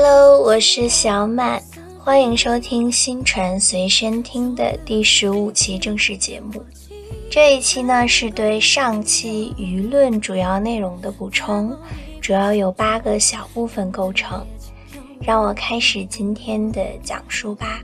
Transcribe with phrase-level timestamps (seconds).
[0.00, 1.60] Hello，我是小满，
[1.98, 6.64] 欢迎收听新传随身听的第十五期正式节目。
[7.28, 11.76] 这一期呢是对上期舆论主要内容的补充，
[12.20, 14.46] 主要有八个小部分构成。
[15.20, 17.80] 让我开始今天的讲述吧。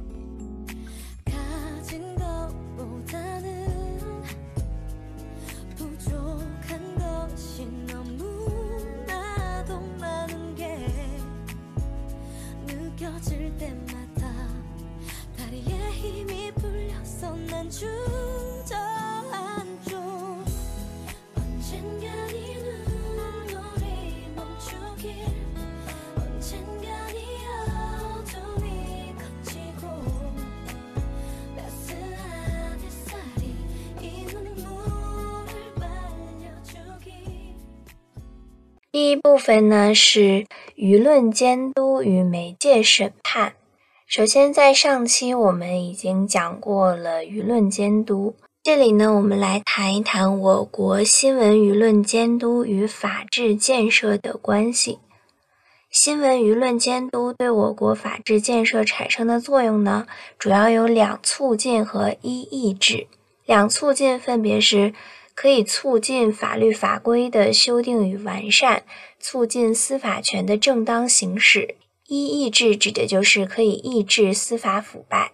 [39.44, 43.52] 分呢是舆论监督与媒介审判。
[44.06, 54.98] 首先，在上期我们已经讲过了舆论监督，这里呢，我们来谈一谈我国新闻舆论监督与法治建设的关系。
[55.90, 60.06] 新闻舆论监督对我国法治建设产生的作用呢，
[60.38, 63.08] 主要有两促进和一抑制。
[63.44, 64.94] 两促进分别是。
[65.36, 68.84] 可以促进法律法规的修订与完善，
[69.26, 71.76] 促进司法权的正当行使。
[72.06, 75.32] 一抑制指的就是可以抑制司法腐败。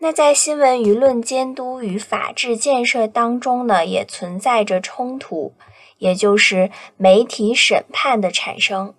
[0.00, 5.54] 那在新闻舆论监督与法治建设当中呢，也存在着冲突，
[5.96, 8.92] 也就是媒体审判的产生。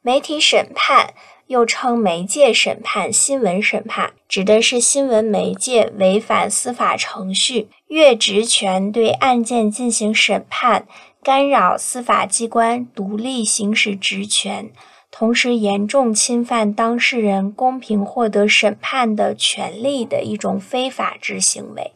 [0.00, 1.14] 媒体审判。
[1.48, 10.86] 又称媒介审判、新闻审判，指的是新闻媒介违反司法程序，越职权对案件进行审判，
[11.24, 14.72] 干扰司法机关独立行使职权，
[15.08, 21.92] 同时严重侵犯当事人公平获得审判的权利的一种非法之行为。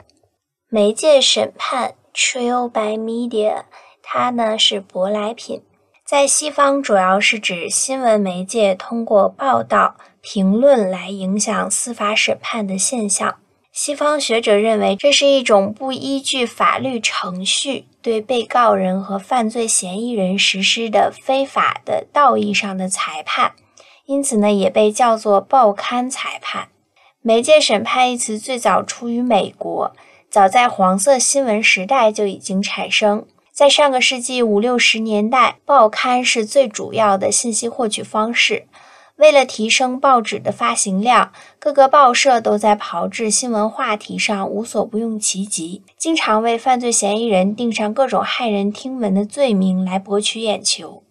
[0.69, 3.65] 媒介审判 （trial by media）
[4.01, 5.63] 它呢是舶来品。
[6.05, 13.39] 在西方，主要是指新闻媒介通过报道、评论来影响司法审判的现象。
[13.73, 23.57] 西方学者认为，这是一种不依据法律程序对被告人和犯罪嫌疑人实施的非法的道义上的裁判，
[24.05, 26.69] 因此呢，也被叫做报刊裁判。
[27.21, 29.91] 媒介审判一词最早出于美国，
[30.31, 33.27] 早在黄色新闻时代就已经产生。
[33.51, 38.69] 在上个世纪五六十年代，报刊是最主要的信息获取方式。
[39.17, 51.03] 为了提升报纸的发行量，各个报社都在炮制新闻话题上无所不用其极，经常为犯罪嫌疑人定上各种骇人听闻的罪名来博取眼球。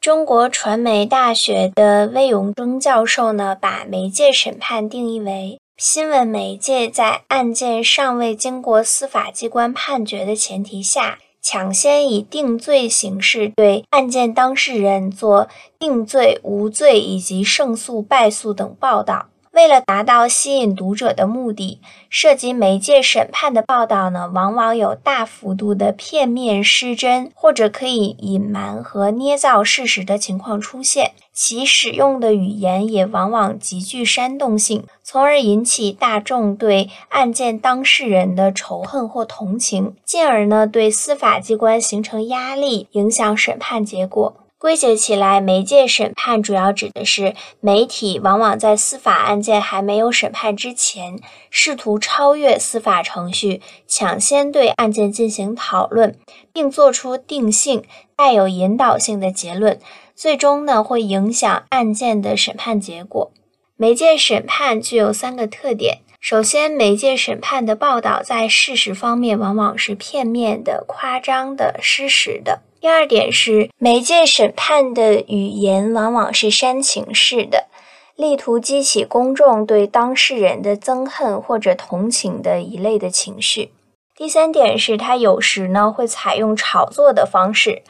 [0.00, 11.18] 中国传媒大学的魏永征教授呢，把媒介审判定义为新闻媒介在案件尚未经过司法机关判决的前提下。
[11.46, 15.46] 抢先以定罪形式对案件当事人做
[15.78, 19.26] 定罪、无罪以及胜诉、败诉等报道。
[19.52, 31.12] 为了达到吸引读者的目的，涉及媒介审判的报道呢，往往有大幅度的片面失真，或者可以隐瞒和捏造事实的情况出现。
[31.34, 44.36] 其使用的语言也往往极具煽动性，从而引起大众对案件当事人的仇恨或同情，进而呢对司法机关形成压力，影响审判结果。
[44.56, 51.20] 归结起来，媒介审判主要指的是媒体往往在司法案件还没有审判之前，
[51.50, 56.16] 试图超越司法程序，抢先对案件进行讨论，
[56.50, 57.84] 并做出定性、
[58.16, 59.78] 带有引导性的结论，
[60.14, 63.30] 最终呢会影响案件的审判结果。
[63.76, 72.62] 媒介审判具有三个特点：首先，媒介审判的报道在事实方面往往是片面的、夸张的、失实的。
[72.80, 77.66] 第二点是，媒介审判的语言往往是煽情式的，
[78.14, 83.72] 力图激起公众对当事人的憎恨或者同情的一类的情绪。
[84.14, 87.82] 第三点是，它有时呢会采用炒作的方式，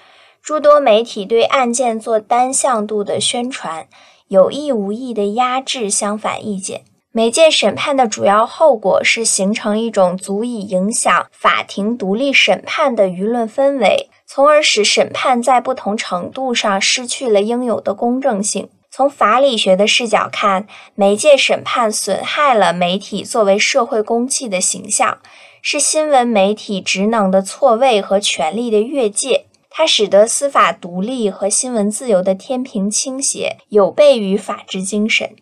[0.44, 3.88] 诸多媒体对案件做单向度的宣传，
[4.28, 6.82] 有意无意的压制相反意见。
[7.12, 14.10] 媒介审判的主要后果是形成一种足以影响法庭独立审判的舆论氛围。
[14.26, 18.68] 从而使审判在不同程度上失去了应有的公正性。
[18.90, 25.16] 从法理学的视角看，媒介审判损害了媒体作为社会公器的形象，
[25.62, 29.46] 是新闻媒体职能的错位和权力的越界。
[29.76, 35.34] 它使得司法独立和新闻自由的天平倾斜，有悖于法治精神。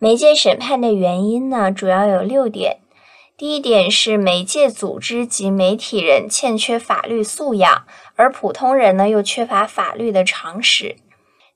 [0.00, 2.78] 媒介审判的原因呢，主要有六点。
[3.36, 7.84] 第一点是媒介组织及媒体人欠缺法律素养，
[8.16, 10.96] 而普通人呢又缺乏法律的常识。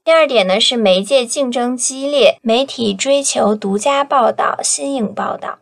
[0.04, 5.58] 第二点呢是媒介竞争激烈，媒体追求独家报道、新颖报道。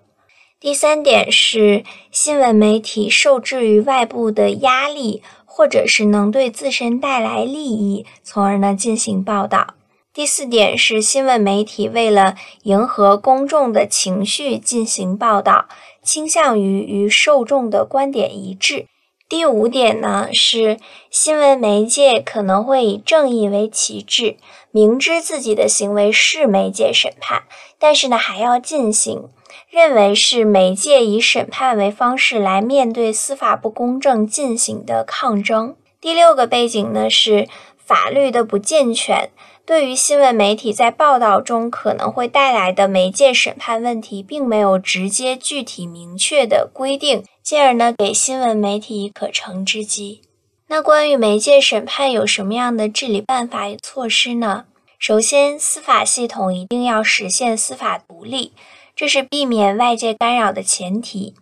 [0.58, 5.22] 第三点是新闻媒体受制于外部的压力，
[5.56, 9.68] 或者是能对自身带来利益，从而呢进行报道。
[10.12, 15.66] 第四点是新闻媒体为了迎合公众的情绪进行报道，
[16.02, 18.84] 倾向于与受众的观点一致。
[19.30, 20.78] 第五点呢是
[21.10, 24.36] 新闻媒介可能会以正义为旗帜，
[24.70, 27.44] 明知自己的行为是媒介审判，
[27.78, 29.30] 但是呢还要进行，
[29.70, 35.76] 认为是媒介以审判为方式来面对司法不公正进行的抗争。
[36.00, 37.48] 第六个背景呢是
[37.84, 39.30] 法律的不健全。
[39.64, 50.22] 对于新闻媒体在报道中可能会带来的媒介审判问题，并没有直接、具体、明确的规定，进而呢给新闻媒体可乘之机。
[50.68, 54.66] 那关于媒介审判有什么样的治理办法与措施呢？
[54.98, 58.52] 首先，司法系统一定要实现司法独立，
[58.96, 61.34] 这是避免外界干扰的前提。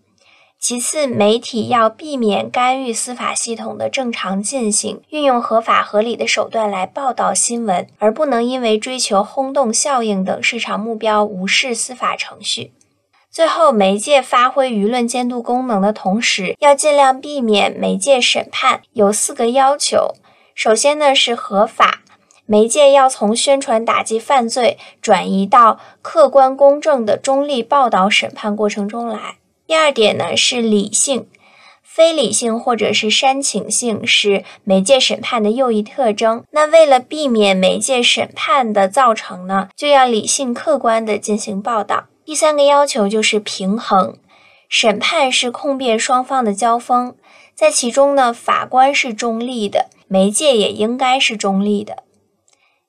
[0.59, 12.73] 其次，媒体要避免干预司法系统的正常进行，运用合法合理的手段来报道新闻，而不能因为追求轰动效应等市场目标无视司法程序。
[13.31, 18.81] 最后，媒介发挥舆论监督功能的同时，要尽量避免媒介审判。
[18.95, 20.15] 有四个要求：
[20.55, 22.01] 首先呢是合法，
[22.47, 29.37] 媒介要从宣传打击犯罪转移到客观公正的中立报道审判过程中来。
[29.67, 31.27] 第二点呢是理性，
[31.83, 36.45] 非理性或者是煽情性是媒介审判的又一特征。
[36.51, 42.05] 那为了避免媒介审判的造成呢，就要理性客观的进行报道。
[42.27, 44.19] 第三个要求就是平衡，
[44.69, 47.15] 审判是控辩双方的交锋，
[47.55, 52.04] 在其中呢，法官是中立的，媒介也应该是中立的。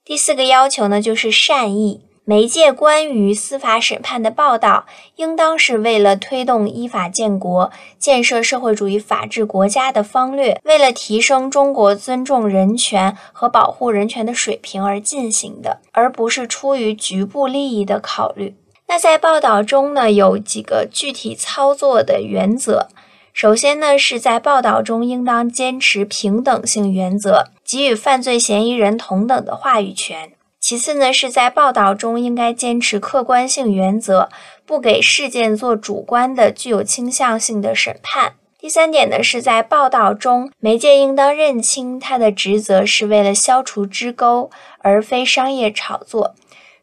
[0.05, 2.01] 第四个要求呢就是善意。
[2.27, 4.85] 媒介关于司法审判的报道，
[5.15, 18.55] 应当是为了推动依法建国、建设社会主义法治国家的方略，为了提升中国尊重人权和保护人权的水平而进行的，而不是出于局部利益的考虑。
[18.87, 22.87] 那在报道中呢，有几个具体操作的原则。
[23.33, 30.31] 首先呢，是在报道中应当坚持平等性原则，给予犯罪嫌疑人同等的话语权。
[30.59, 34.29] 其次呢，是在报道中应该坚持客观性原则，
[34.65, 38.35] 不给事件做主观的、具有倾向性的审判。
[38.57, 46.33] 第三点呢，是在报道中，媒介应当认清它的职责是为了消除支沟，而非商业炒作，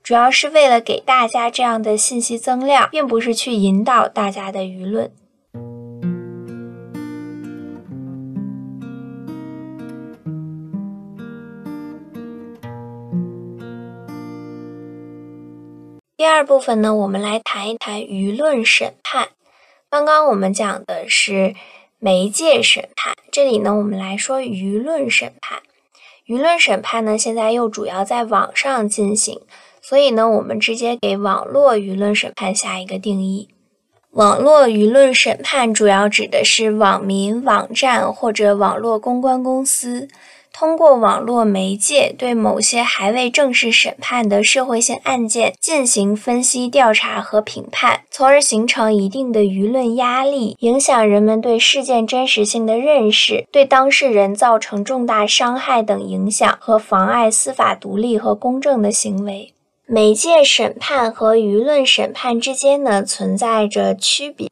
[0.01, 5.11] 主要是为了给大家这样的信息增量，并不是去引导大家的舆论。
[16.23, 19.31] 第二部分呢，我们来谈一谈舆论审判。
[19.91, 21.57] 刚刚我们讲的是
[21.99, 25.63] 媒介审判，这里呢，我们来说舆论审判。
[26.25, 29.41] 舆论审判呢，现在又主要在网上进行，
[29.81, 33.49] 所以呢，我们直接给网络舆论审判下一个定义。
[34.13, 40.07] 网络舆论审判主要指的是网民、网站或者网络公关公司。
[40.53, 59.55] 通过网络媒介对某些还未正式审判的社会性案件进行分析、调查和评判，从而形成一定的舆论压力，影响人们对事件真实性的认识，对当事人造成重大伤害等影响和妨碍司法独立和公正的行为。
[59.87, 64.49] 媒介审判和舆论审判之间呢，存在着区别。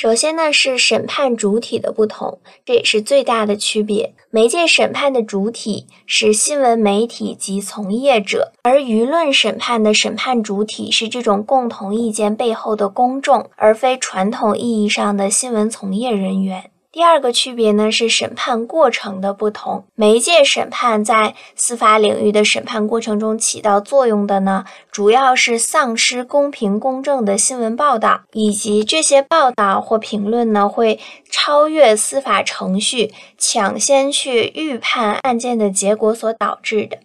[0.00, 4.14] 首先呢，是审判主体的不同，这也是最大的区别。
[4.30, 16.70] 媒介审判的主体是新闻媒体及从业者，而舆论审判的审判主体是这种共同意见背后的公众，而非传统意义上的新闻从业人员。
[16.92, 19.84] 第二个区别呢是审判过程的不同。
[19.94, 30.98] 媒介审判在司法领域的审判过程中起到作用的呢，主要是丧失公平公正的新闻报道，以及这些报道或评论呢会
[31.30, 36.98] 超越司法程序，抢先去预判案件的结果所导致的。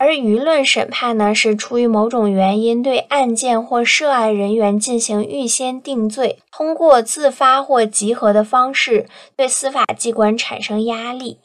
[0.00, 11.36] 而舆论审判呢，是出于某种原因对案件或涉案人员进行预先定罪，通过自发或集合的方式对司法机关产生压力。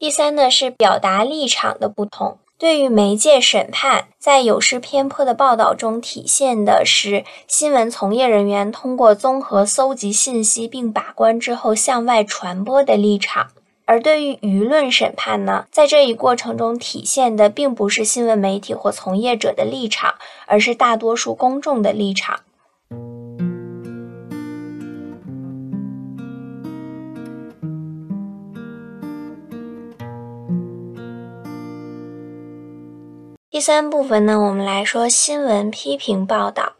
[0.00, 2.38] 第三呢是表达立场的不同。
[2.58, 13.46] 对于媒介审判，在有失偏颇的报道中体现的是新闻从业人员通过综合搜集信息并把关之后向外传播的立场；
[13.92, 20.14] 而对于舆论审判呢，在这一过程中体现的并不是新闻媒体或从业者的立场，
[20.46, 22.40] 而是大多数公众的立场。
[33.50, 36.72] 第三部分呢，我们来说新闻批评报道。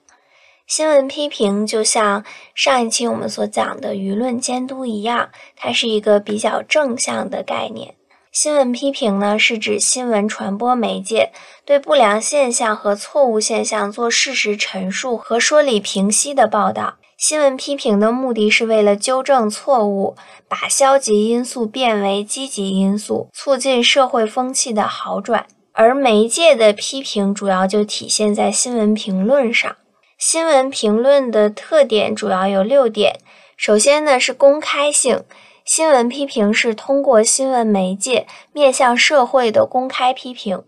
[0.75, 2.25] 新闻批评就像
[2.55, 7.95] 上一期我们所讲的舆论监督一样，它是一个比较正向的概念。
[8.31, 11.31] 新闻批评呢，是指新闻传播媒介
[11.67, 16.95] 对不良现象和错误现象做事实陈述和说理评析的报道。
[17.19, 20.17] 新闻批评的目的是为了纠正错误，
[20.49, 25.45] 把消极因素变为积极因素，促进社会风气的好转。
[25.75, 29.77] 而媒介的批评主要就体现在新闻评论上。
[30.25, 33.19] 新闻评论的特点主要有六点。
[33.57, 35.25] 首先呢是公开性，
[35.65, 40.63] 新闻批评是通过新闻媒介面向社会的公开批评。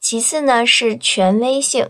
[0.00, 1.88] 其次呢是权威性，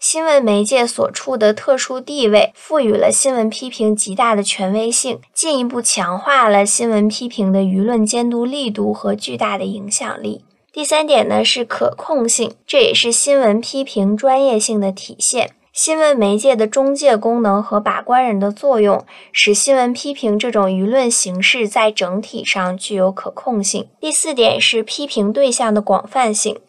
[0.00, 10.46] 新闻媒介所处的特殊地位赋予了新闻批评极大的权威性，进一步强化了新闻批评的舆论监督力度和巨大的影响力。
[10.72, 15.50] 第三点呢是可控性，这也是新闻批评专业性的体现。
[15.72, 23.88] 新闻媒介的中介功能和把关人的作用，使新闻批评这种舆论形式在整体上具有可控性。
[23.98, 26.60] 第四点是批评对象的广泛性。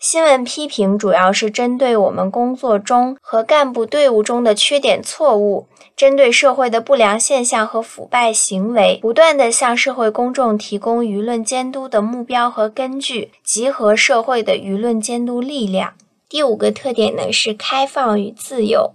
[0.00, 15.94] 新闻批评主要是针对我们工作中和干部队伍中的缺点错误，针对社会的不良现象和腐败行为，不断地向社会公众提供舆论监督的目标和根据，集合社会的舆论监督力量。
[16.28, 18.92] 第五个特点呢是开放与自由。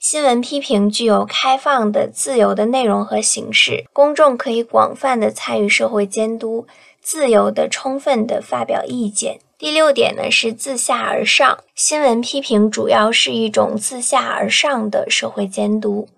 [0.00, 6.66] 新闻批评具有开放的、自由的内容和形式，公众可以广泛地参与社会监督，
[7.00, 9.38] 自由地、充分地发表意见。
[9.56, 16.08] 第六点呢是自下而上，新闻批评主要是一种自下而上的社会监督。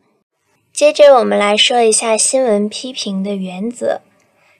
[0.73, 4.01] 接着我们来说一下新闻批评的原则。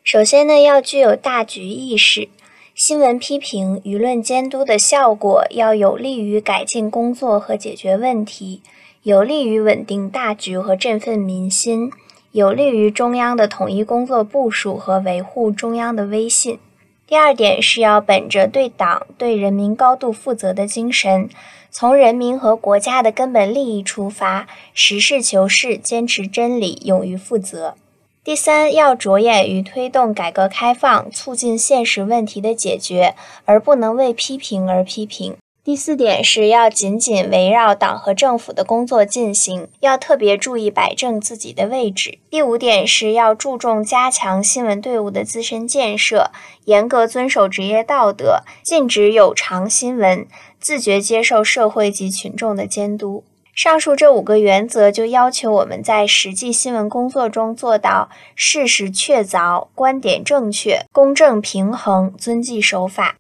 [0.03, 2.29] 首先呢，要具有大局意识，
[2.75, 8.63] 新闻批评舆论监督的效果要有利于改进工作和解决问题，
[9.05, 11.93] 有利于稳定大局和振奋民心，
[12.33, 16.59] 有利于中央的统一工作部署和维护中央的威信。
[17.07, 21.31] 第二点是要本着对党、对人民高度负责的精神，
[21.71, 27.77] 从人民和国家的根本利益出发，实事求是，坚持真理，勇于负责。
[28.25, 33.15] 第三，要着眼于推动改革开放，促进现实问题的解决，
[33.45, 35.37] 而不能为批评而批评。
[35.63, 42.19] 第四点是要紧紧围绕党和政府的工作进行，要特别注意摆正自己的位置。
[42.31, 46.31] 第五点是要注重加强新闻队伍的自身建设，
[46.65, 50.27] 严格遵守职业道德，禁止有偿新闻，
[50.59, 53.25] 自觉接受社会及群众的监督。
[53.55, 63.15] 上述这五个原则就要求我们在实际新闻工作中做到事实确凿、观点正确、公正平衡、遵纪守法。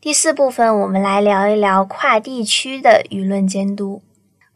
[0.00, 4.00] 第四部分，我们来聊一聊跨地区的舆论监督。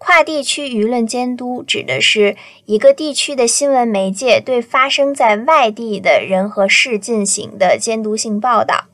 [0.06, 8.84] 跨地区舆论监督指的是一个地区的新闻媒介对发生在外地的人和事进行的监督性报道。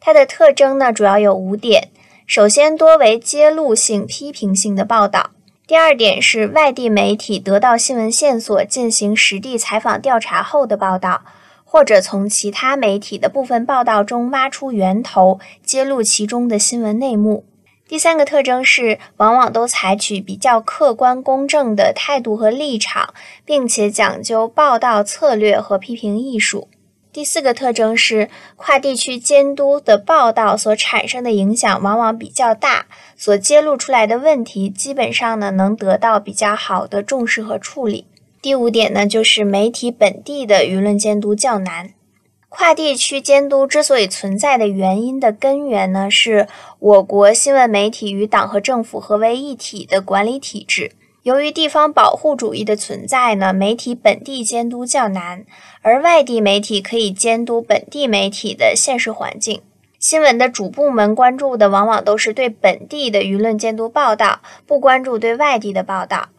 [0.00, 1.90] 它的特征呢，主要有五点：
[2.26, 5.32] 首先，多为揭露性、批评性的报道；
[5.66, 11.20] 第二点是外地媒体得到新闻线索进行实地采访调查后的报道。
[11.68, 17.44] 或者从其他媒体的部分报道中挖出源头，揭露其中的新闻内幕。
[17.88, 23.14] 第三个特征是，往往都采取比较客观公正的态度和立场，
[23.44, 26.68] 并且讲究报道策略和批评艺术。
[27.12, 38.06] 第四个特征是，跨地区监督的报道所产生的影响往往比较大，所揭露出来的问题基本上呢能得到比较好的重视和处理。
[38.42, 41.90] 第五点呢，就是媒体本地的舆论监督较难。
[42.58, 46.48] 跨地区监督之所以存在的原因的根源呢，是
[46.78, 50.92] 我国新闻媒体与党和政府合为一体的管理体制。
[51.22, 55.44] 由于地方保护主义的存在呢，媒体本地监督较难，
[55.82, 59.60] 而外地媒体可以监督本地媒体的现实环境。
[59.98, 66.30] 新闻的主部门关注的往往都是对本地的舆论监督报道，不关注对外地的报道。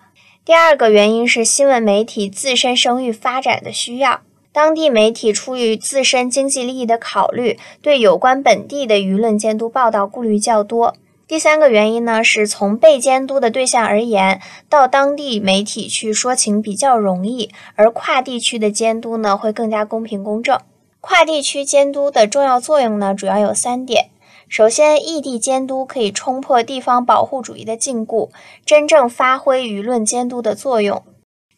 [0.43, 4.21] 第二个原因是新闻媒体自身声誉发展的需要，
[4.57, 10.95] 当地媒体出于自身经济利益的考虑，对有关本地的舆论监督报道顾虑较多。
[11.27, 20.59] 第三个原因呢，是从被监督的对象而言，到当地媒体去说情比较容易，而跨地区的监督呢，会更加公平公正。
[21.01, 24.09] 跨地区监督的重要作用呢，主要有三点。
[24.49, 28.31] 首先，异地监督可以冲破地方保护主义的禁锢，
[28.65, 31.03] 真正发挥舆论监督的作用。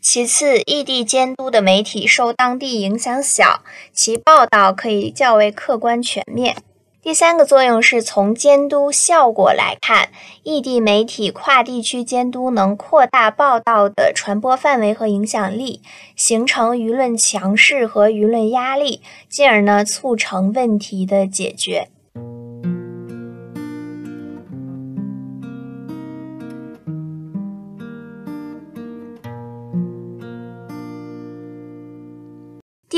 [0.02, 6.56] 其次，异地监督的媒体受当地影响小，其报道可以较为客观全面。
[7.02, 10.10] 第三个作用是从监督效果来看，
[10.44, 15.82] 异地媒体跨地区监督能扩大报道的传播范围和影响力，
[16.16, 21.90] 形成舆论强势和舆论压力，进而呢促成问题的解决。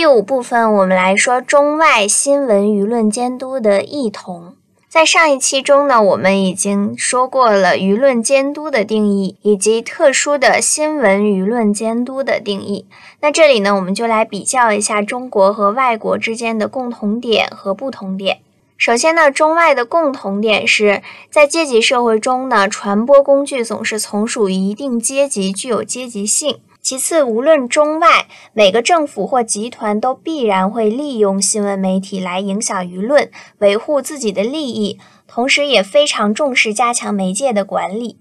[0.01, 4.55] 第五部分，我们来说中外新闻舆论监督的异同。
[4.89, 12.88] 在上一期中呢，我们已经说过了舆论监督的定义，以及特殊的新闻舆论监督的定义。
[13.20, 18.39] 那这里呢，我们就来比较一下中国和外国之间的共同点和不同点。
[18.75, 26.58] 首先呢，中外的共同点是在阶级社会中呢，传播工具总是从属于一定阶级，具有阶级性。
[26.82, 34.98] 其次，无论中外，每个政府或集团都必然会利用新闻媒体来影响舆论，维护自己的利益，
[35.28, 38.18] 同时也非常重视加强媒介的管理。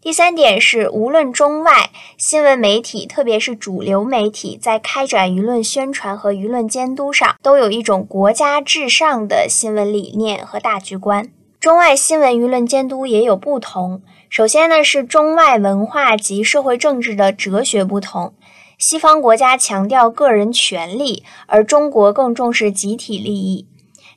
[0.00, 11.30] 第三点是，无论中外，新闻媒体，特别是主流媒体，在开展舆论宣传和舆论监督上，都有一种国家至上的新闻理念和大局观。
[11.60, 14.00] 中外新闻舆论监督也有不同。
[14.28, 18.34] 首先呢，是中外文化及社会政治的哲学不同。
[18.76, 23.66] 西方国家强调个人权利，而中国更重视集体利益。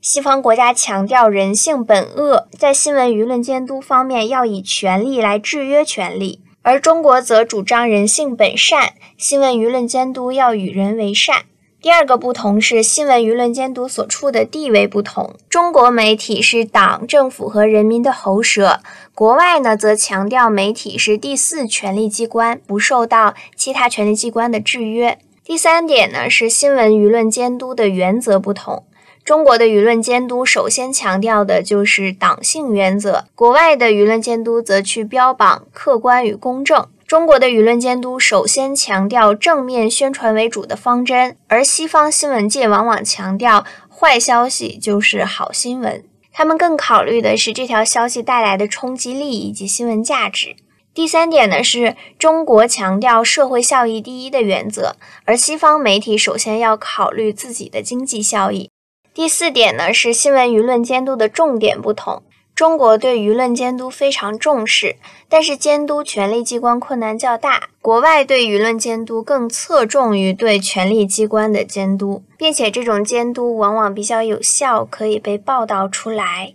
[0.02, 11.46] 西方国家强调人性本恶，在新闻舆论监督方面要以权力来制约权力，而中国则主张人性本善，新闻舆论监督要与人为善。
[11.82, 15.34] 第二个不同是新闻舆论监督所处的地位不同。
[15.50, 18.82] 中国媒体是党、政府和人民的喉舌，
[19.16, 25.18] 国外呢则强调媒体是第四权力机关，不受到其他权力机关的制约。
[25.44, 28.84] 第三点呢是新闻舆论监督的原则不同。
[29.24, 36.86] 中国的舆论监督首先强调的就是党性原则，国外的舆论监督则去标榜客观与公正。
[37.12, 50.56] 中国的舆论监督首先强调正面宣传为主的方针，而西方新闻界往往强调坏消息就是好新闻，他们更考虑的是这条消息带来的冲击力以及新闻价值。
[50.94, 54.96] 第三点呢，是中国强调社会效益第一的原则，
[55.26, 58.70] 而西方媒体首先要考虑自己的经济效益。
[59.14, 62.24] 第四点呢，是新闻舆论监督的重点不同。
[62.62, 64.96] 中国对舆论监督非常重视，
[65.28, 67.70] 但是监督权力机关困难较大。
[67.82, 76.54] 国外对舆论监督更侧重于对权力机关的监督，并且这种监督往往比较有效，可以被报道出来。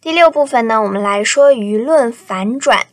[0.00, 2.86] 第六部分呢，我们来说舆论反转。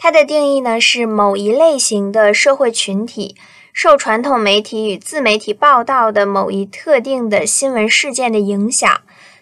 [0.00, 3.34] 它的定义呢是某一类型的社会群体
[3.72, 9.00] 受传统媒体与自媒体报道的某一特定的新闻事件的影响，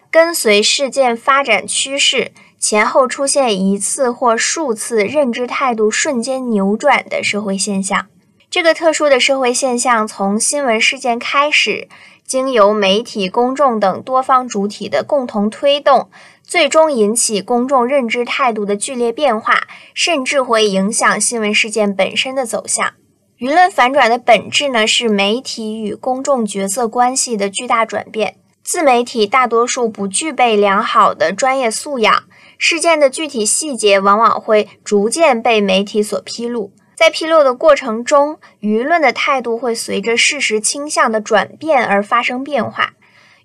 [0.09, 8.07] 跟随事件发展趋势，前后出现一次或数次认知态度瞬间扭转的社会现象。
[8.49, 11.87] 这个特殊的社会现象从新闻事件开始，
[12.25, 16.09] 经由媒体、公众等多方主体的共同推动。
[16.47, 22.93] 最终引起公众认知态度的剧烈变化，甚至会影响新闻事件本身的走向。
[23.37, 28.37] 舆论反转的本质呢，是媒体与公众角色关系的巨大转变。
[28.63, 32.23] 自媒体大多数不具备良好的专业素养，
[32.57, 36.71] 事件的具体细节往往会逐渐被媒体所披露。
[36.95, 42.93] 在披露的过程中，舆论的态度会随着事实倾向的转变而发生变化。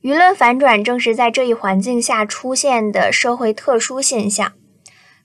[0.02, 4.52] 舆论反转正是在这一环境下出现的社会特殊现象。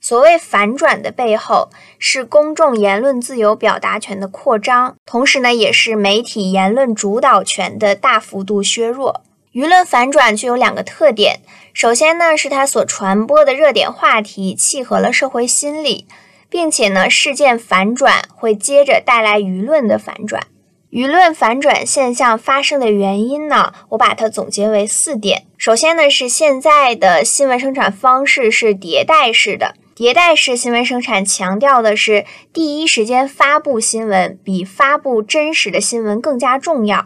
[0.00, 9.22] 所谓反转的背后，是公众言论自由表达权的扩张，同时呢，也是媒体言论主导权的大幅度削弱。
[9.52, 11.40] 舆论反转具有两个特点：
[11.74, 16.06] 首先呢，是它所传播的热点话题契合了社会心理，
[16.48, 20.46] 并且呢，事件反转会接着带来舆论的反转。
[20.90, 25.44] 舆论反转现象发生的原因呢，我把它总结为四点。
[25.58, 32.24] 首先呢，是现在的新闻生产方式是迭代式的，迭代式新闻生产强调的是
[32.54, 37.04] 第一时间发布新闻，比发布真实的新闻更加重要。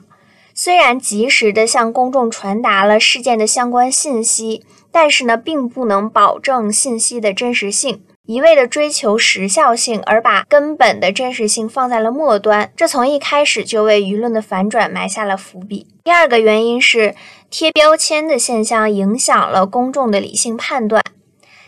[0.54, 8.02] 虽然及时的向公众传达了事件的相关信息，但是呢，并不能保证信息的真实性。
[8.24, 15.88] 一味的追求时效性，而把根本的真实性放在了末端，这从一开始就为舆论的反转埋下了伏笔。
[16.04, 17.16] 第二个原因是
[17.50, 21.02] 贴标签的现象影响了公众的理性判断，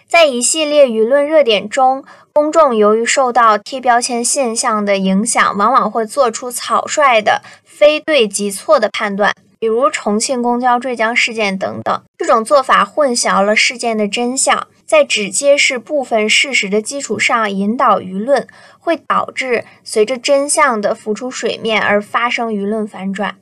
[0.06, 12.02] 在一系列舆论热点中，公众由于受到贴标签现象的影响，往往会做出草率的非对即错的判断，比如重庆公交坠江事件等等。
[12.16, 14.68] 这种做法混淆了事件的真相。
[14.86, 18.46] 在只揭示部分事实的基础上引导舆论，
[18.78, 23.36] 会导致随着真相的浮出水面而发生舆论反转。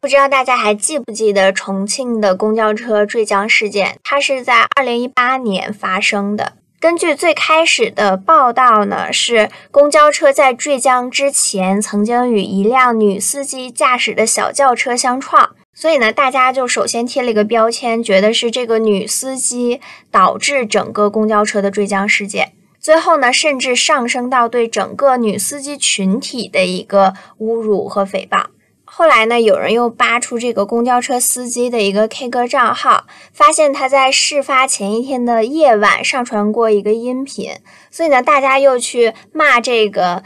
[0.00, 3.98] 不知道大家还记不记得重庆的公交车坠江事件？
[4.02, 6.54] 它是在二零一八年发生的。
[6.80, 15.54] 根据最开始的报道呢，是公交车在坠江之前曾经与一辆女司机驾驶的小轿车相撞。
[15.80, 22.52] 所以呢，大家就首先贴了一个标签，觉得是这个女司机导致整个公交车的坠江事件。
[22.78, 28.44] 最后呢，甚至上升到对整个女司机群体的一个侮辱和诽谤。
[28.84, 37.52] 后来呢，有人又扒出这个公交车司机的一个 K 歌账号，发现他在事发前一天的夜晚上传过一个音频。
[37.90, 40.22] 所以呢，大家又去骂这个。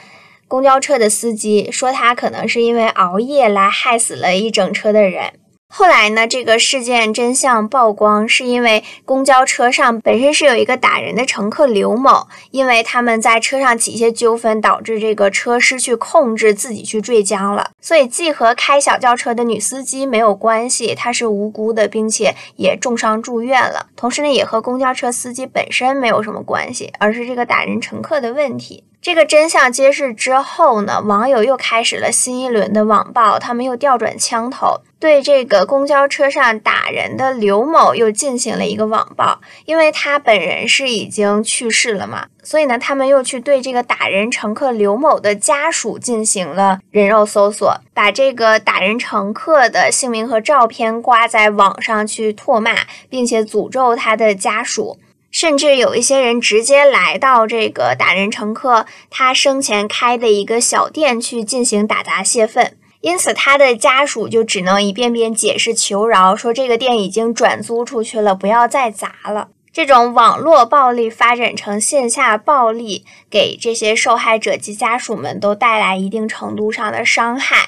[0.46, 5.32] 公交车的司机说，他可能是因为熬夜来害死了一整车的人。
[5.76, 17.72] 后来呢，这个事件真相曝光，是因为公交车上本身是有一个打人的乘客刘某，因为他们在车上起一些纠纷，导致这个车失去控制，自己去坠江了。
[17.80, 23.88] 所以既和开小轿车的女司机没有关系，她是无辜的，并且也重伤住院了。
[23.96, 28.84] 同时呢，也和公交车司机本身没有什么关系，而是这个打人乘客的问题。
[29.02, 52.74] 这个真相揭示之后呢，网友又开始了新一轮的网暴，他们又调转枪头，对这个公交车上打人的刘某又进行了一个网暴，因为他本人是已经去世了嘛，所以呢，他们又去对这个打人乘客刘某的家属进行了人肉搜索，把这个打人乘客的姓名和照片挂在网上去唾骂，
[53.10, 54.98] 并且诅咒他的家属。
[55.30, 69.48] 甚至有一些人直接来到这个打人乘客他生前开的一个小店去进行打砸泄愤，因此他的家属就只能一遍遍解释求饶，说这个店已经转租出去了，不要再砸了。
[69.70, 77.66] 这种网络暴力发展成线下暴力，给这些受害者及家属们都带来一定程度上的伤害，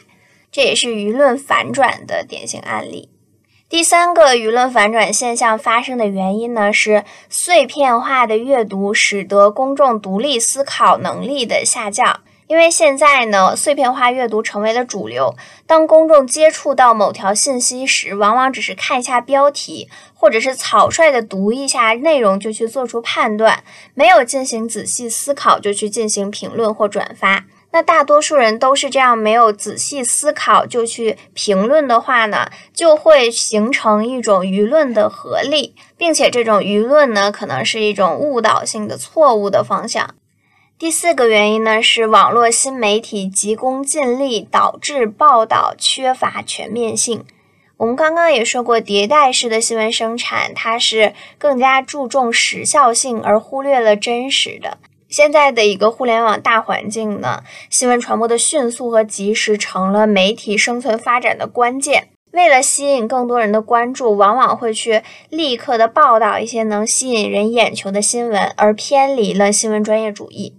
[0.50, 3.10] 这也是舆论反转的典型案例。
[3.68, 12.20] 第三个舆论反转现象发生的原因呢，是碎片化的阅读使得公众独立思考能力的下降。
[12.48, 15.34] 因为现在呢，碎片化阅读成为了主流。
[15.66, 27.44] 当公众接触到某条信息时，往往只是看一下标题，或者是草率的读一下内容就去做出判断，没有进行仔细思考就去进行评论或转发。
[27.72, 40.14] 那大多数人都是这样，没有仔细思考就去评论的话呢，就会形成一种舆论的合力，并且这种舆论呢，可能是一种误导性的错误的方向。
[40.78, 47.24] 第四个原因呢，是网络新媒体急功近利，导致报道缺乏全面性。
[47.78, 54.76] 我们刚刚也说过，迭代式的新闻生产，它是更加注重时效性，而忽略了真实的。
[55.08, 62.08] 现在的一个互联网大环境呢，新闻传播的迅速和及时成了媒体生存发展的关键。
[62.32, 70.52] 为了吸引更多人的关注，往往会去立刻的报道一些能吸引人眼球的新闻，而偏离了新闻专业主义。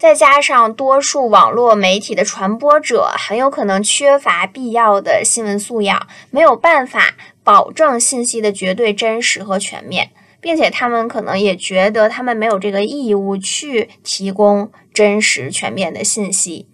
[0.00, 10.10] 再加上多数网络媒体的传播者很有可能缺乏必要的新闻素养，没有办法保证信息的绝对真实和全面。
[10.40, 16.66] 并且他们可能也觉得他们没有这个义务去提供真实全面的信息，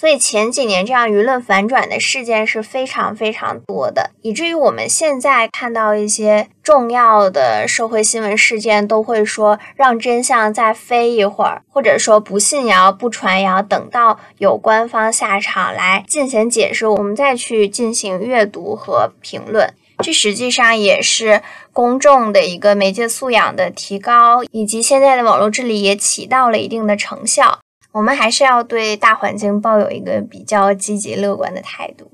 [0.00, 19.74] 所以前几年这样舆论反转的事件是非常非常多的，以至于我们现在看到一些重要的社会新闻事件，都会说让真相再飞一会儿，或者说不信谣、不传谣，等到有官方下场来进行解释，我们再去进行阅读和评论。
[20.02, 21.42] 这实际上也是
[21.74, 27.58] 公众的一个媒介素养的提高，以及现在的网络治理也起到了一定的成效。
[27.92, 32.08] 我们还是要对大环境抱有一个比较积极乐观的态度。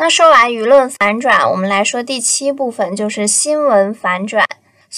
[0.00, 4.44] 那说完舆论反转，我们来说第七部分，就是新闻反转。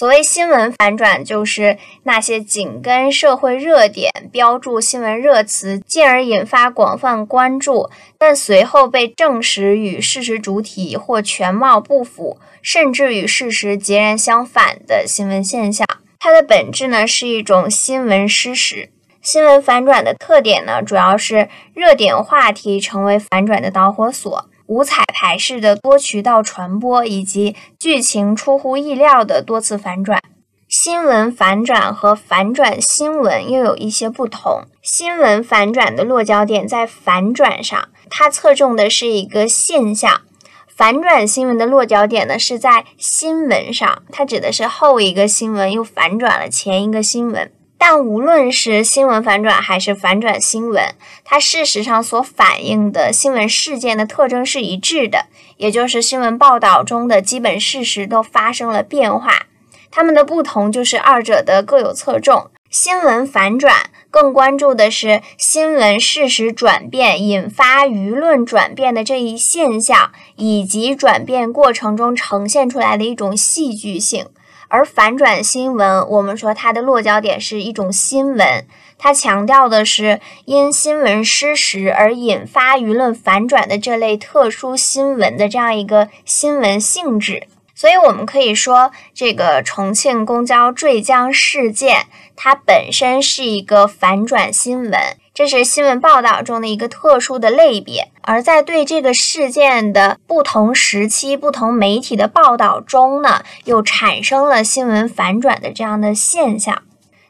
[0.00, 15.86] 所谓新闻反转，就是那些紧跟社会热点、标注新闻热词，进而引发广泛关注，但随后被证实与事实主体或全貌不符，甚至与事实截然相反的新闻现象。
[16.18, 18.88] 它的本质呢，是一种新闻失实。
[19.20, 24.46] 新闻反转的特点呢，主要是热点话题成为反转的导火索。
[24.70, 30.22] 五彩排式的多渠道传播，以及剧情出乎意料的多次反转。
[30.68, 34.62] 新闻反转和反转新闻又有一些不同。
[34.80, 40.20] 新闻反转的落脚点在反转上，它侧重的是一个现象；
[40.68, 47.50] 反转新闻的落脚点呢是在新闻上，它指的是后一个新闻又反转了前一个新闻。
[47.82, 59.46] 但无论是新闻反转还是反转新闻，它事实上所反映的新闻事件的特征是一致的，也就是新闻报道中的基本事实都发生了变化。
[59.90, 62.50] 它们的不同就是二者的各有侧重。
[62.68, 63.74] 新闻反转
[64.10, 74.26] 更关注的是新闻事实转变引发舆论转变的这一现象，以及转变过程中呈现出来的一种戏剧性。
[74.70, 78.64] 而反转新闻，我们说它的落脚点是一种新闻，
[78.96, 87.48] 它强调的是因新闻失实而引发舆论反转的这类特殊新闻的这样一个新闻性质。
[87.74, 92.06] 所以，我们可以说，这个重庆公交坠江事件，
[92.36, 94.92] 它本身是一个反转新闻。
[95.40, 106.82] 这是新闻报道中的一个特殊的类别，而在对这个事件的不同时期、不同媒体的报道中呢，又产生了新闻反转的这样的现象。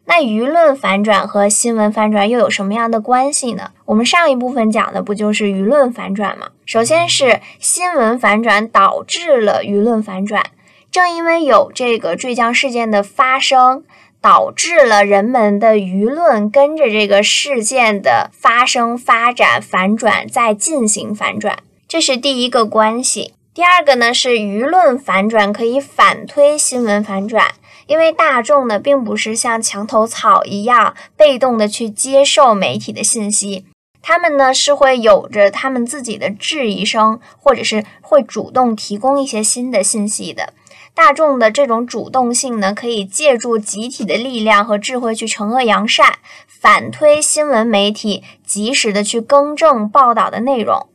[0.07, 3.71] 那舆论反转和新闻反转又有什么样的关系呢？
[3.85, 6.49] 我们上一部分讲的不就是舆论反转吗？
[6.67, 10.47] 首先是新闻反转导致了舆论反转，
[10.91, 13.85] 正因为有这个坠江事件的发生。
[14.21, 23.33] 导致了人们的舆论跟着这个事件的发生、发展、反转，再进行反转，这是第一个关系。
[23.53, 27.47] 第二个呢是舆论反转可以反推新闻反转，
[27.87, 33.65] 因为大众呢并不是像墙头草一样被动的去接受媒体的信息，
[34.01, 40.53] 他们呢是会有着他们自己的质疑声，或者是会主动提供一些新的信息的。
[40.95, 50.89] 大众的这种主动性呢，可以借助集体的力量和智慧去惩恶扬善，反推新闻媒体及时的去更正报道的内容。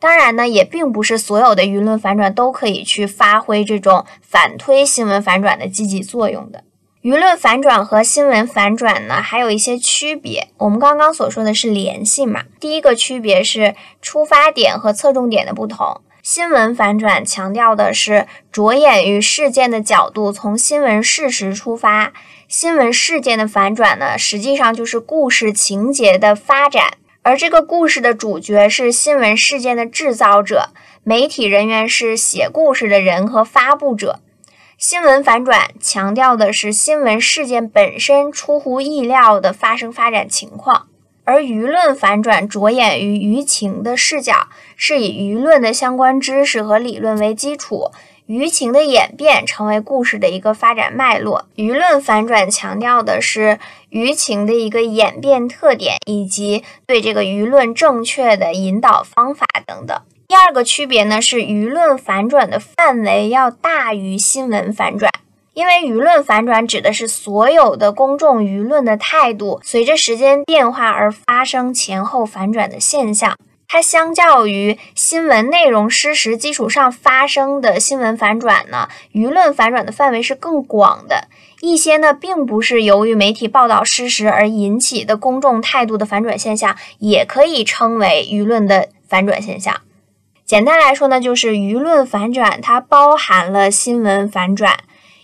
[0.00, 6.64] 当然呢，也并不是所有的舆论反转都可以去发挥这种反推新闻反转的积极作用的。
[7.02, 10.48] 舆论反转和新闻反转呢，还有一些区别。
[10.58, 16.00] 我们刚刚所说的是联系嘛，第一个区别是出发点和侧重点的不同。
[16.22, 22.12] 新闻反转强调的是着眼于事件的角度，从新闻事实出发。
[22.46, 30.68] 新闻事件的反转呢，实际上就是故事情节的发展，而这个故事的主角是新闻事件的制造者，
[31.02, 34.20] 媒体人员是写故事的人和发布者。
[34.78, 40.86] 新闻反转强调的是新闻事件本身出乎意料的发生发展情况。
[41.24, 47.90] 而舆论反转着眼于舆情的视角，是以舆论的相关知识和理论为基础，
[48.26, 51.46] 舆情的演变成为故事的一个发展脉络。
[51.56, 53.58] 舆论反转强调的是
[53.90, 59.96] 舆情的一个演变特点，以及对这个舆论正确的引导方法等等。
[60.26, 65.12] 第二个区别呢，是舆论反转的范围要大于新闻反转。
[65.54, 73.36] 因为舆论反转指的是所有的公众舆论的态度随着时间变化而发生前后反转的现象，
[73.68, 81.28] 它相较于新闻内容失实基础上发生的新闻反转呢，舆论反转的范围是更广的。
[81.60, 89.82] 一些呢，并不是由于媒体报道失实而引起的公众态度的反转现象，也可以称为舆论的反转现象。
[90.44, 94.78] 简单来说呢，就是舆论反转它包含了新闻反转。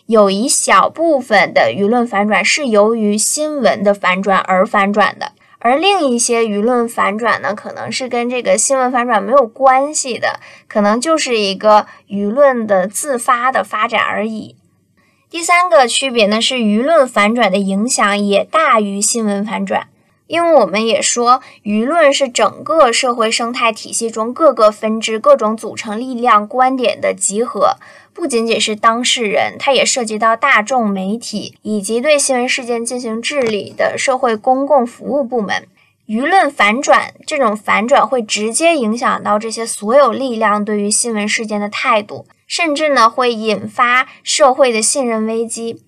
[0.09, 14.57] 有一小部分的舆论反转是由于新闻的反转而反转的，而另一些舆论反转呢，可能是跟这个新闻反转没有关系的，可能就是一个舆论的自发的发展而已。
[15.29, 19.89] 第三个区别呢是舆论反转的影响也大于新闻反转，
[20.27, 27.77] 因为我们也说舆论是整个社会生态体系中各个分支、各种组成力量观点的集合，
[28.19, 35.69] 不仅仅是当事人，它也涉及到大众媒体以及对新闻事件进行治理的社会公共服务部门。
[36.09, 42.27] 舆论反转这种反转会直接影响到这些所有力量对于新闻事件的态度。
[42.49, 45.81] 甚至呢，会引发社会的信任危机。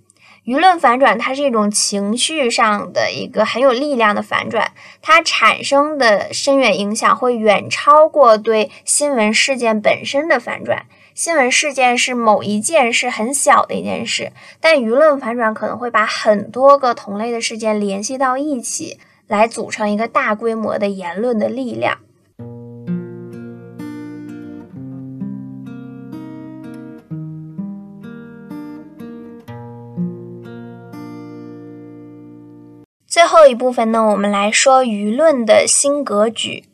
[0.45, 4.71] 舆论反转，它是一种情绪上的一个很有力量的反转，
[5.03, 10.87] 它产生的深远影响会远超过对新闻事件本身的反转。
[11.22, 21.98] 新闻事件是某一件事很小的一件事，但舆论反转可能会把很多个同类的事件联系到一起，来组成一个大规模的言论的力量。
[33.06, 36.64] 最后一部分呢，我们来说舆论的新格局。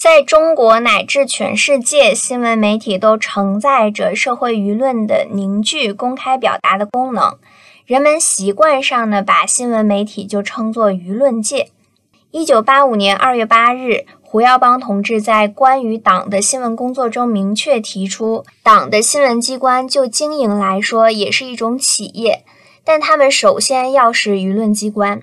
[0.00, 7.36] 在中国乃至全世界，新闻媒体都承载着社会舆论的凝聚、公开表达的功能。
[7.84, 11.68] 人们习惯上呢，把新闻媒体就称作舆论界。
[12.30, 22.42] 一九八五年二月八日，胡耀邦同志在关于党的新闻工作中明确提出，党的新闻机关就经营来说也是一种企业，
[22.82, 25.20] 但他们首先要是舆论机关。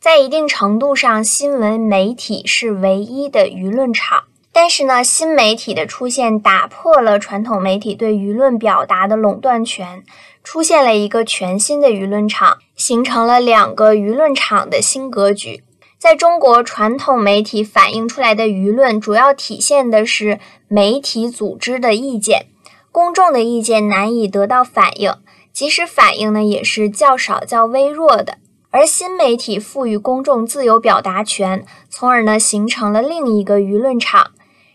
[0.00, 4.24] 在一定程度上，新闻媒体是唯一的舆论场。
[4.52, 10.04] 但是呢，新媒体的出现打破了传统媒体对舆论表达的垄断权，
[10.44, 15.64] 出现了一个全新的舆论场，形成了两个舆论场的新格局。
[15.98, 22.46] 在中国，传统媒体反映出来的舆论，主要体现的是媒体组织的意见，
[22.92, 25.12] 公众的意见难以得到反映，
[25.52, 28.38] 即使反映呢，也是较少、较微弱的。
[28.70, 34.32] 而新媒体赋予公众自由表达权，从而呢形成了另一个舆论场。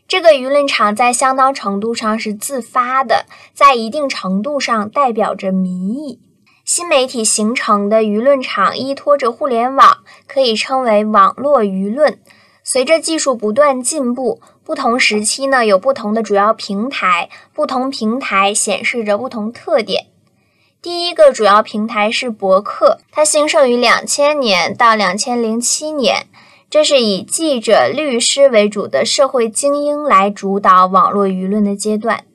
[0.08, 6.20] 这个舆论场在相当程度上是自发的，在一定程度上代表着民意。
[6.66, 12.20] 新媒体形成的舆论场依托着互联网，可以称为网络舆论。
[12.64, 20.08] 随着技术不断进步，不同时期呢有不同的主要平台，不同平台显示着不同特点。
[20.84, 26.28] 第一个主要平台是博客，它兴盛于两千年到两千零七年，
[26.70, 32.26] 这是以记者、律师为主的社会精英来主导网络舆论的阶段。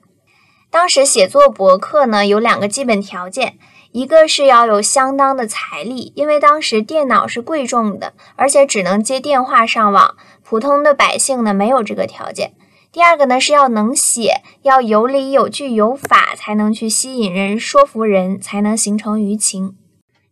[0.71, 3.59] 当时写作博客呢有两个基本条件，
[3.91, 12.53] 一个是要有相当的财力，因为当时电脑是贵重的，而且只能接电话上网，普通的百姓呢没有这个条件。
[12.91, 19.75] 第二个呢是要能写，要有理有据有法，才能去吸引人、说服人，才能形成舆情。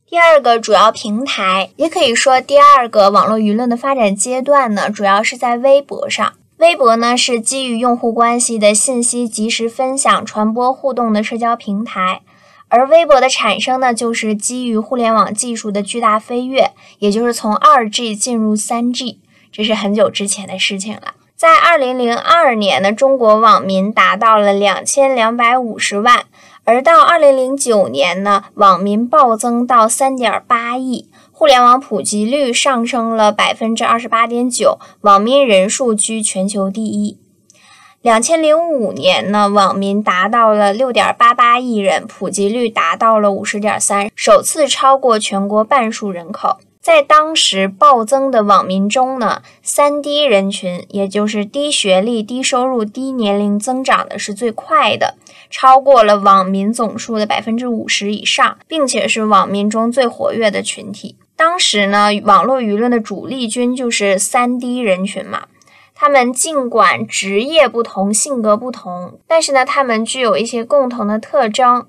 [0.10, 6.34] 第二个主要平台，也可以说第二个网络舆论的发展阶段呢，主要是在微博上。
[6.58, 12.22] 微博呢是基于用户关系的信息及时分享、传播、互动的社交平台，
[12.70, 19.20] 而微博的产生呢，就是基于互联网技术的巨大飞跃，也就是从二 G 进入三 G，
[19.52, 21.14] 这是很久之前的事情了。
[21.38, 26.26] 在二零零二年呢，中国网民达到了两千两百五十万，
[26.64, 37.20] 而到二零零九年呢，网民暴增到三点八亿，互联网普及率上升了百分之二十八点九，网民人数居全球第一。
[38.02, 46.58] 两千零五年呢，网民达到了六点八八亿人，普及率达到了五十点三，首次超过全国半数人口。
[46.88, 55.16] 在当时暴增的网民中呢，三低人群，也就是低学历、低收入、低年龄，增长的是最快的，
[55.50, 61.18] 超过了网民总数的百分之五十以上，并且是网民中最活跃的群体。
[61.36, 65.48] 当时呢，网络舆论的主力军就是三低人群嘛，
[65.94, 71.86] 他们尽管职业不同、性格不同，但是呢，他们具有一些共同的特征。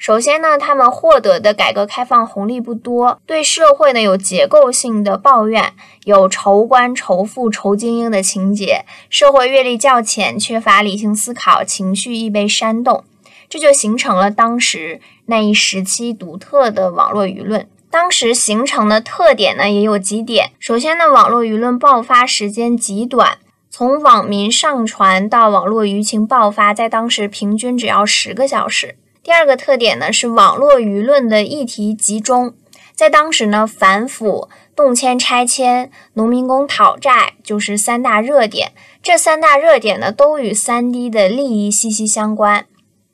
[0.00, 5.74] 首先呢，他们获得的改革开放红利不多，对社会呢有结构性的抱怨，
[6.04, 13.04] 有仇官、仇富、仇精英的情节，社会阅历较浅，缺乏理性思考，情绪易被煽动，
[13.46, 17.68] 这就形成了当时那一时期独特的网络舆论。
[17.90, 23.36] 当时形成的特点呢也有几点，首先呢，网络舆论爆发时间极短，
[23.68, 28.96] 从网民上传到网络舆情爆发，在当时平均只要十个小时。
[29.22, 32.54] 第二个特点呢是网络舆论的议题集中，
[32.94, 42.64] 在当时呢，反腐、动迁拆迁、农民工讨债就是三大热点，这三大热点呢都与三 D 的利益息息相关。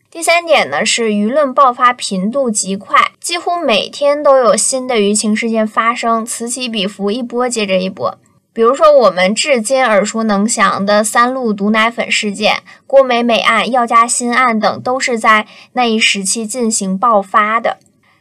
[0.09, 8.17] 第三点呢是舆论爆发频度极快，几乎每天都有新的舆情事件发生，此起彼伏，一波接着一波。
[8.57, 17.77] 比如说我们至今耳熟能详的三鹿毒奶粉事件、郭美美案、药家鑫案等，都是在那一时期进行爆发的。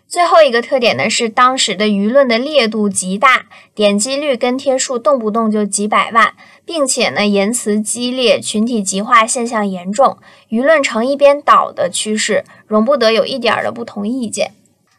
[0.09, 6.33] 最后一个特点呢是当时的舆论的烈度极大，点击率跟贴数动不动就几百万，
[6.65, 10.17] 并且呢言辞激烈，群体极化现象严重，
[10.49, 14.51] 舆论呈一边倒的趋势，容不得有一点的不同意见。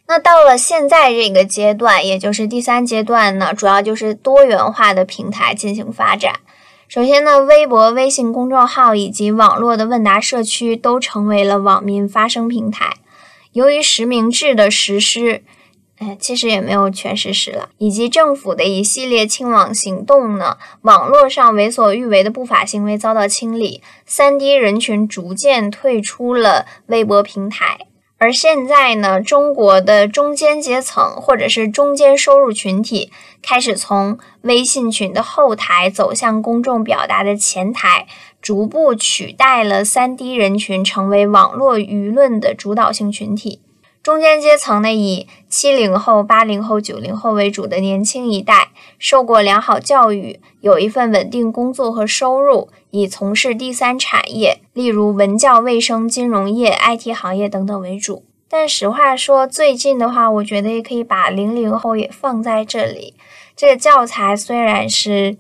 [0.09, 6.37] 那到了现在这个阶段，也就是第三阶段呢，主要就是多元化的平台进行发展。
[6.89, 12.99] 首先呢，微博、微信公众号以及网络的问答社区都成为了网民发声平台。
[13.51, 15.43] 由于实名制的实施，
[15.99, 27.79] 哎，其实也没有全实施了，以及政府的一系列清网行动呢，网络上为所欲为的不法行为遭到清理，三低人群逐渐退出了微博平台。
[28.19, 33.13] 而现在呢，中国的中间阶层或者是中间收入群体
[33.43, 38.07] 开始从微信群的后台走向公众表达的前台。
[38.43, 43.61] 逐步取代了三低人群，成为网络舆论的主导性群体。
[44.05, 48.69] 中间阶层呢，以七零后、八零后、九零后为主的年轻一代，
[49.01, 58.25] 受过良好教育，有一份稳定工作和收入，以从事第三产业，例如文教、卫生、金融业、IT 行业等等为主。
[58.49, 63.15] 但实话说，最近的话，我觉得也可以把零零后也放在这里。
[63.55, 65.37] 这个教材虽然是。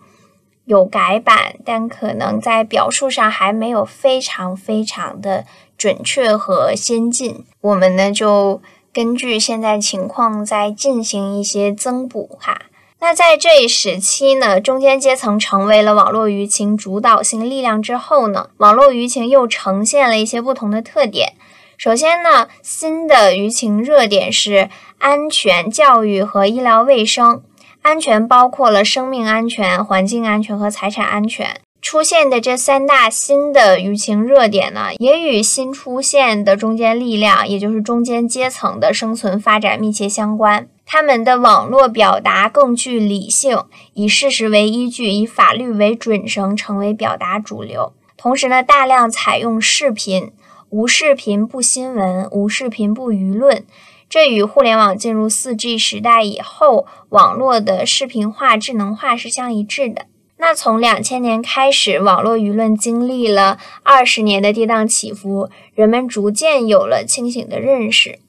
[0.66, 5.44] 有改版，但可能在表述上还没有非常非常的
[5.78, 7.44] 准确和先进。
[7.60, 8.60] 我们呢就
[8.92, 12.62] 根据现在情况再进行一些增补哈。
[12.98, 21.34] 那在这一时期呢，中间阶层成为了网络舆情主导性力量之后呢，网络舆情又呈现了一些不同的特点。
[21.76, 27.42] 首先呢，新的舆情热点是安全、教育和医疗卫生。
[27.82, 31.60] 安全包括了生命安全、环境安全和财产安全。
[31.80, 40.66] 出现的这三大新的舆情热点呢，也与新出现的中间力量，也就是中间阶层的生存发展密切相关。
[40.88, 43.64] 他们的网络表达更具理性，
[43.94, 47.92] 以事实为依据，以法律为准绳，成为表达主流。
[48.16, 50.30] 同时呢，大量采用视频，
[50.70, 53.66] 无视频不新闻，无视频不舆论。
[54.08, 60.06] 这与互联网进入四 G 时代以后，网络的视频化、智能化是相一致的。
[60.38, 68.20] 那从两千年开始，网络舆论经历了二十年的跌宕起伏，人们逐渐有了清醒的认识。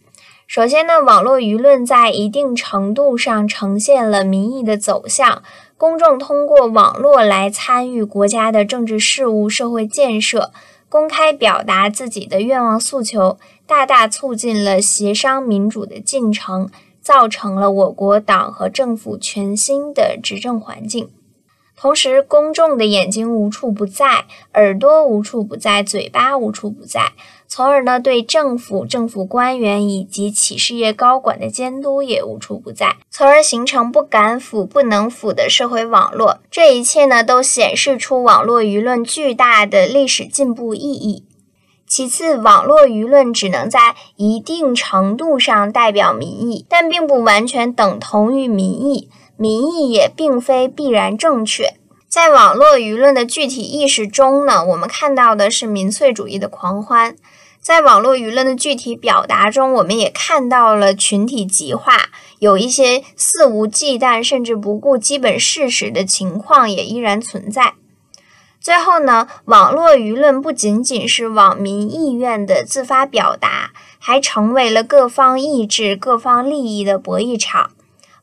[0.48, 5.44] 首先呢，网络舆论在一定程度上呈现了民意的走向，
[5.76, 10.54] 公众通过网络来参与国家的政治事务、社会建设。
[10.88, 16.70] 公开表达自己的愿望诉求，大大促进了协商民主的进程，
[17.02, 21.10] 造成了我国党和政府全新的执政环境。
[21.76, 27.12] 同时，公众的眼睛无处不在，耳朵无处不在，嘴巴无处不在，
[27.48, 36.40] 从而呢，对政府、政府官员以及企事业高管的监督也无处不在，从而形成不敢腐、不能腐的社会网络。
[36.52, 41.24] 这一切呢，都显示出网络舆论巨大的历史进步意义。
[41.88, 49.10] 其次，网络舆论只能在一定程度上代表民意，但并不完全等同于民意。
[49.38, 51.76] 民意也并非必然正确。
[52.10, 57.14] 在网络舆论的具体意识中呢，我们看到的是民粹主义的狂欢；
[57.68, 61.98] 在网络舆论的具体表达中，我们也看到了群体极化，
[62.40, 67.74] 有一些肆无忌惮甚至不顾基本事实的情况也依然存在。
[68.62, 77.72] 最后呢，网络舆论不仅仅是网民意愿的自发表达，还成为了各方意志、各方利益的博弈场。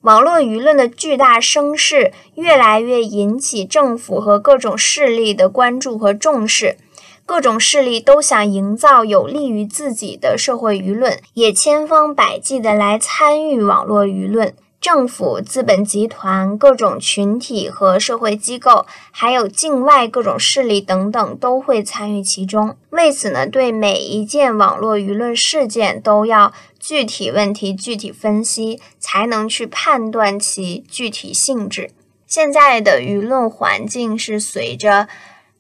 [0.01, 6.79] 网络舆论的巨大声势越来越引起政府和各种势力的关注和重视，
[7.27, 14.55] 各种势力都想营造有利于自己的社会舆论，也千方百计的来参与网络舆论。
[14.81, 22.77] 政府、资本集团、各种群体和社会机构，还有境外各种势力等等，都会参与其中。
[22.91, 31.89] 为此呢，对每一件网络舆论事件都要具体问题具体分析，才能去判断其具体性质。
[32.27, 35.09] 现在的舆论环境是随着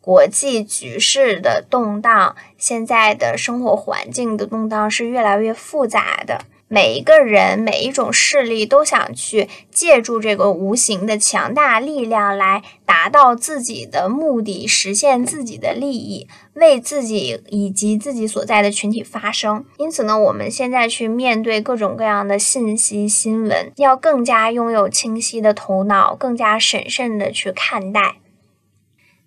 [0.04, 6.42] 国际局势的动荡，现在的生活环境的动荡是越来越复杂的。
[6.68, 19.64] 每一个人、每一种势力都想去借助这个无形的强大力量来达到自己的目的，实现自己的利益，为自己以及自己所在的群体发声。
[19.78, 28.16] 因此呢，我们现在去面对各种各样的信息、新闻，要更加拥有清晰的头脑，更加审慎的去看待。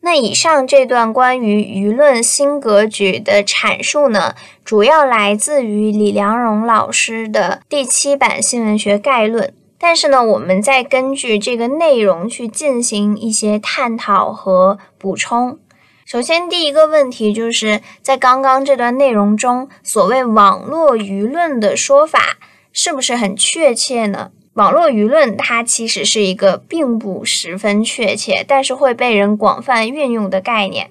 [0.08, 9.54] 那以上这段关于舆论新格局的阐述呢，主要来自于李良荣老师的第七版新闻学概论。
[9.78, 15.60] 但是呢，我们再根据这个内容去进行一些探讨和补充。
[16.06, 22.38] 首先，第一个问题就是在刚刚这段内容中，所谓网络舆论的说法
[22.72, 24.32] 是不是很确切呢？
[24.58, 30.90] 网络舆论，它其实是一个并不十分确切，但是会被人广泛运用的概念。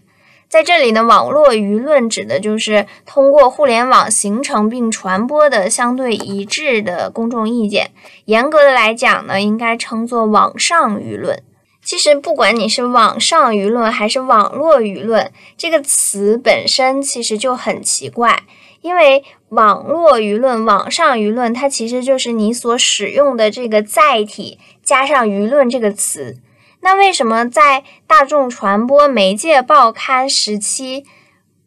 [0.49, 7.91] 在这里呢，网络舆论指的就是通过互联网形成并传播的相对一致的公众意见。
[8.27, 11.43] 严格的来讲呢，应该称作网上舆论。
[11.83, 18.45] 其实，不管你是网上舆论还是网络舆论，这个词本身其实就很奇怪。
[18.87, 26.37] 因为网络舆论、网上舆论，它其实就是你所使用的这个载体加上“舆论”这个词。
[26.83, 31.05] 那为什么在大众传播媒介报刊时期，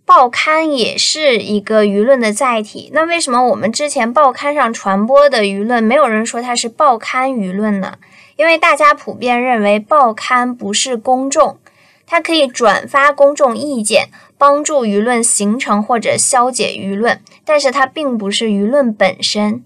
[0.05, 2.89] 报刊也是一个舆论的载体？
[2.93, 7.97] 那为什么我们之前报刊上传播的舆论，没有人说它是报刊舆论呢？
[8.37, 11.59] 因为大家普遍认为报刊不是公众。
[12.07, 14.09] 它可以转发公众意见，
[14.39, 19.63] 帮助舆论形成或者消解舆论，但是它并不是舆论本身。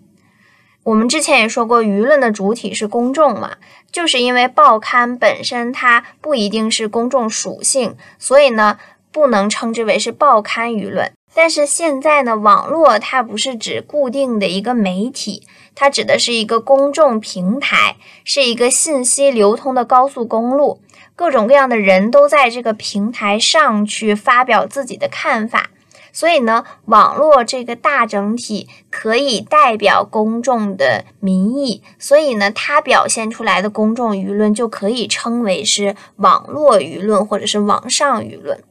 [0.83, 3.57] 我们之前也说过，舆论的主体是公众嘛，
[3.91, 8.79] 就是因为报刊本身它不一定是公众属性，所以呢
[9.11, 11.13] 不能称之为是报刊舆论。
[11.35, 20.81] 但是现在呢，网络它不是指固定的一个媒体，它指的是一个公众平台，是一个信息流通的高速公路。
[21.15, 25.69] 各种各样的人都在这个平台上去发表自己的看法，
[26.11, 38.63] 所以呢，网络这个大整体可以代表公众的民意，所以呢，它表现出来的公众舆论就可以称为是网络舆论或者是网上舆论。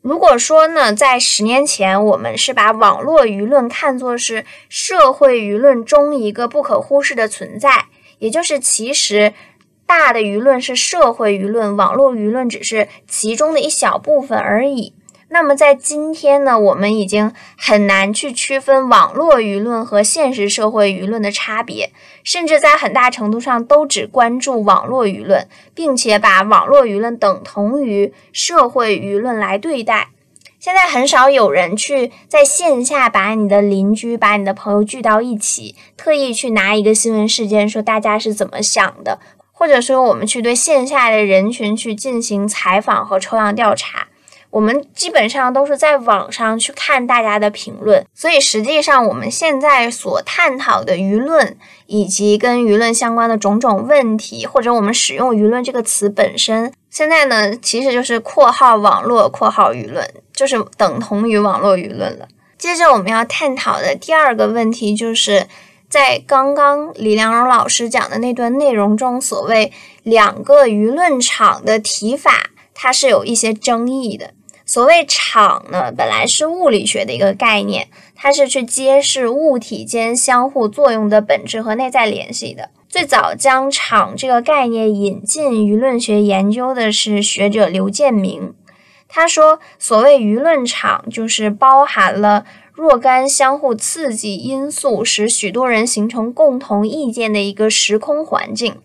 [0.00, 7.84] 如果说呢，在十年前我们是把网络舆论看作是社会舆论中一个不可忽视的存在，
[8.18, 9.34] 也就是其实。
[9.98, 14.94] 大的舆论是社会舆论，网络舆论只是其中的一小部分而已。
[15.30, 21.90] 那么在今天呢，我们已经很难去区分网络舆论和现实社会舆论的差别，
[22.22, 30.10] 甚至在很大程度上都只关注网络舆论，并且把网络舆论等同于社会舆论来对待。
[30.60, 39.18] 现在很少有人去在线下把你的邻居、把你的朋友聚到一起，特意去拿一个新闻事件说大家是怎么想的。
[39.60, 44.06] 或者说，我们去对线下的人群去进行采访和抽样调查，
[44.48, 48.02] 我们基本上都是在网上去看大家的评论。
[48.14, 62.26] 所以，实际上我们现在所探讨的舆论以及跟舆论相关的种种问题，或者我们使用“舆论”这个词本身，现在呢，其实就是括号网络括号舆论，就是等同于网络舆论了。
[62.56, 65.46] 接着，我们要探讨的第二个问题就是。
[65.90, 69.72] 在刚刚李良荣老师讲的那段内容中，所谓
[70.04, 74.32] 两个舆论场的提法，它是有一些争议的。
[74.64, 82.70] 所谓场呢，本来是物理学的一个概念，它是去揭示物体间相互作用的本质和内在联系的。
[82.88, 88.54] 最早将场这个概念引进舆论学研究的是学者刘建明，
[89.08, 92.44] 他说，所谓舆论场就是包含了。
[92.80, 98.76] 若干相互刺激因素使许多人形成共同意见的一个时空环境。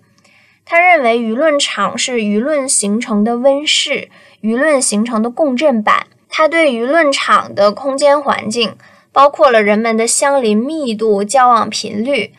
[0.66, 4.10] 他认为，舆论场是舆论形成的温室，
[4.42, 6.08] 舆论形成的共振板。
[6.28, 8.76] 他对舆论场的空间环境，
[9.14, 12.34] 包括了人们的相邻密度、交往频率，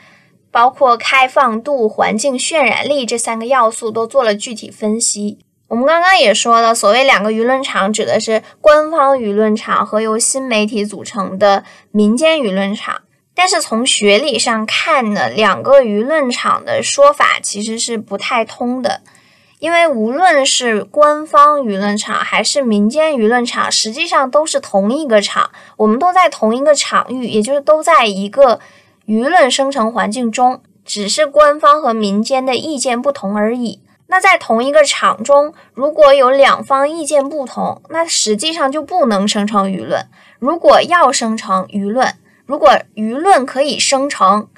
[0.51, 5.39] 包括开放度、环境渲染力这三个要素，都做了具体分析。
[5.69, 13.03] 我们刚刚也说了，所谓两个舆论场，指的是官方舆论场和由新媒体组成的民间舆论场。
[13.35, 19.03] 但是从学理上看呢，两个舆论场的说法其实是不太通的，
[19.59, 28.61] 因为无论是官方舆论场还是民间舆论场，实际上都是同一个场，我们都在同一个场域，也就是都在一个
[29.07, 33.81] 舆论生成环境中，只是官方和民间的意见不同而已。
[34.09, 40.07] 那在同一个场中，如果有两方意见不同，那实际上就不能生成舆论。
[40.39, 42.15] 如果要生成舆论，
[42.47, 44.49] 如果舆论可以生成，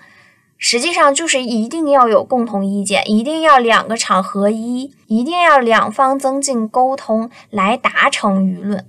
[0.58, 8.84] 实际上就是一定要有共同意见，一定要两个场合一，一定要两方增进沟通来达成舆论。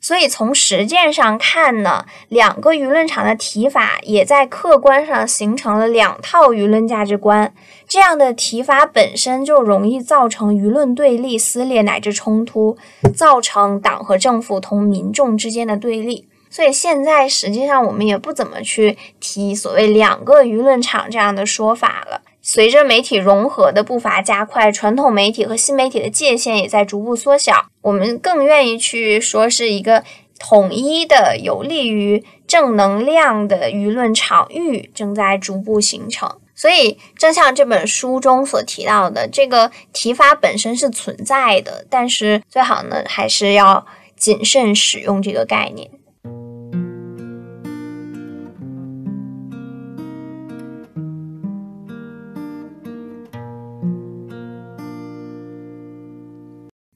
[0.00, 7.52] 所以从实践上看呢，两个舆论场的提法也在客观上形成了两套舆论价值观。
[7.86, 12.78] 这样的提法本身就容易造成舆论对立、撕裂乃至冲突，
[13.14, 16.26] 造成党和政府同民众之间的对立。
[16.48, 22.22] 所以现在实际上我们也不怎么去提所谓两个舆论场这样的说法了。
[22.42, 27.66] 随着媒体融合的步伐加快，传统媒体和新媒体的界限也在逐步缩小。
[27.82, 30.04] 我们更愿意去说是一个
[30.38, 36.40] 统一的、有利于正能量的舆论场域正在逐步形成。
[36.54, 43.86] 所以，正像这本书中所提到的，这个提法本身是存在的，但是最好呢，还是要
[44.16, 45.90] 谨慎使用这个概念。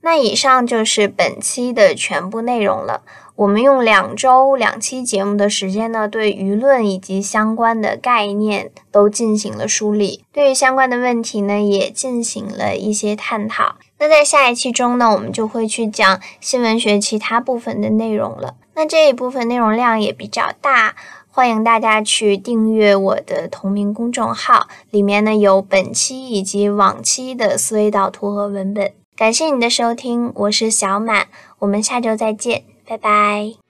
[0.05, 3.01] 那以上就是本期的全部内容了。
[3.37, 13.77] 我们用两周两期节目的时间呢，对舆论以及相关的概念都进行了梳理，对于相关的问题呢，也进行了一些探讨。
[13.99, 18.57] 那在下一期中呢，我们就会去讲新闻学其他部分的内容了。
[18.75, 20.95] 那这一部分内容量也比较大，
[21.31, 28.93] 欢迎大家去订阅我的同名公众号，里面呢有本期以及往期的思维导图和文本。
[29.17, 31.29] 感谢你的收听，我是小满，
[31.61, 33.64] 我们下周再见，拜拜。